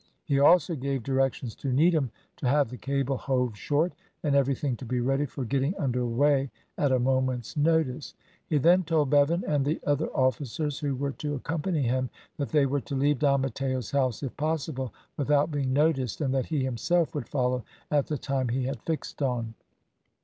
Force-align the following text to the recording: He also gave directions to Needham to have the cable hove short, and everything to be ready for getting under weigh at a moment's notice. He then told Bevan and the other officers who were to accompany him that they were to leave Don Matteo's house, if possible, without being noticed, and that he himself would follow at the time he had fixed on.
He 0.25 0.39
also 0.39 0.73
gave 0.73 1.03
directions 1.03 1.53
to 1.57 1.71
Needham 1.71 2.09
to 2.37 2.47
have 2.47 2.69
the 2.71 2.77
cable 2.77 3.17
hove 3.17 3.55
short, 3.55 3.93
and 4.23 4.35
everything 4.35 4.75
to 4.77 4.83
be 4.83 4.99
ready 4.99 5.27
for 5.27 5.45
getting 5.45 5.77
under 5.77 6.03
weigh 6.07 6.49
at 6.75 6.91
a 6.91 6.97
moment's 6.97 7.55
notice. 7.55 8.15
He 8.47 8.57
then 8.57 8.81
told 8.81 9.11
Bevan 9.11 9.43
and 9.45 9.63
the 9.63 9.79
other 9.85 10.07
officers 10.07 10.79
who 10.79 10.95
were 10.95 11.11
to 11.11 11.35
accompany 11.35 11.83
him 11.83 12.09
that 12.37 12.49
they 12.49 12.65
were 12.65 12.81
to 12.81 12.95
leave 12.95 13.19
Don 13.19 13.41
Matteo's 13.41 13.91
house, 13.91 14.23
if 14.23 14.35
possible, 14.37 14.91
without 15.17 15.51
being 15.51 15.71
noticed, 15.71 16.19
and 16.19 16.33
that 16.33 16.47
he 16.47 16.63
himself 16.63 17.13
would 17.13 17.29
follow 17.29 17.63
at 17.91 18.07
the 18.07 18.17
time 18.17 18.49
he 18.49 18.63
had 18.63 18.81
fixed 18.81 19.21
on. 19.21 19.53